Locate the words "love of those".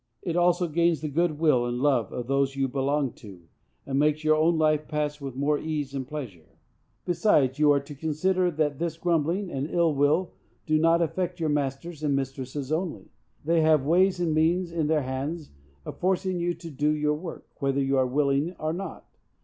1.79-2.55